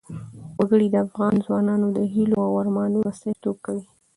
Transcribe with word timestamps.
وګړي 0.59 0.87
د 0.91 0.95
افغان 1.05 1.33
ځوانانو 1.45 1.87
د 1.97 1.99
هیلو 2.13 2.37
او 2.47 2.53
ارمانونو 2.61 3.07
استازیتوب 3.11 3.57
کوي. 3.65 3.85